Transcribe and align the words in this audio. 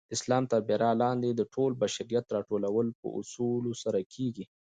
د 0.09 0.13
اسلام 0.17 0.43
تر 0.51 0.59
بیرغ 0.67 0.91
لاندي 1.01 1.31
د 1.35 1.41
ټول 1.53 1.71
بشریت 1.81 2.25
راټولول 2.35 2.87
په 2.99 3.07
اصولو 3.19 3.71
سره 3.83 3.99
کيږي. 4.13 4.45